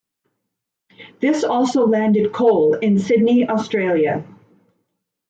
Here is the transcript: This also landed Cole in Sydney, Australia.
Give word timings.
This 1.19 1.43
also 1.43 1.85
landed 1.85 2.33
Cole 2.33 2.73
in 2.73 2.97
Sydney, 2.97 3.47
Australia. 3.47 4.25